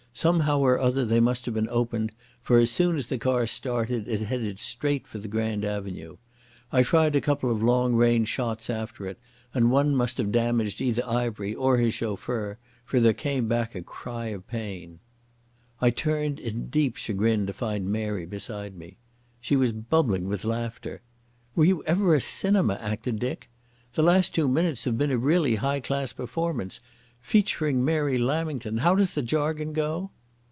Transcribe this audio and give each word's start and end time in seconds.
Somehow 0.13 0.59
or 0.59 0.77
other 0.77 1.05
they 1.05 1.21
must 1.21 1.45
have 1.45 1.53
been 1.55 1.69
opened, 1.69 2.11
for 2.43 2.59
as 2.59 2.69
soon 2.69 2.97
as 2.97 3.07
the 3.07 3.17
car 3.17 3.47
started 3.47 4.09
it 4.09 4.19
headed 4.19 4.59
straight 4.59 5.07
for 5.07 5.19
the 5.19 5.29
grand 5.29 5.63
avenue. 5.63 6.17
I 6.69 6.83
tried 6.83 7.15
a 7.15 7.21
couple 7.21 7.49
of 7.49 7.63
long 7.63 7.95
range 7.95 8.27
shots 8.27 8.69
after 8.69 9.07
it, 9.07 9.17
and 9.53 9.71
one 9.71 9.95
must 9.95 10.17
have 10.17 10.33
damaged 10.33 10.81
either 10.81 11.07
Ivery 11.07 11.55
or 11.55 11.77
his 11.77 11.93
chauffeur, 11.93 12.57
for 12.83 12.99
there 12.99 13.13
came 13.13 13.47
back 13.47 13.73
a 13.73 13.81
cry 13.81 14.25
of 14.27 14.45
pain. 14.47 14.99
I 15.79 15.91
turned 15.91 16.41
in 16.41 16.67
deep 16.67 16.97
chagrin 16.97 17.47
to 17.47 17.53
find 17.53 17.89
Mary 17.89 18.25
beside 18.25 18.75
me. 18.75 18.97
She 19.39 19.55
was 19.55 19.71
bubbling 19.71 20.27
with 20.27 20.43
laughter. 20.43 21.01
"Were 21.55 21.65
you 21.65 21.85
ever 21.85 22.13
a 22.13 22.19
cinema 22.19 22.73
actor, 22.75 23.13
Dick? 23.13 23.49
The 23.93 24.03
last 24.03 24.35
two 24.35 24.49
minutes 24.49 24.83
have 24.83 24.97
been 24.97 25.11
a 25.11 25.17
really 25.17 25.55
high 25.55 25.79
class 25.79 26.11
performance. 26.11 26.81
'Featuring 27.23 27.85
Mary 27.85 28.17
Lamington.' 28.17 28.77
How 28.79 28.95
does 28.95 29.13
the 29.13 29.21
jargon 29.21 29.73
go?" 29.73 30.09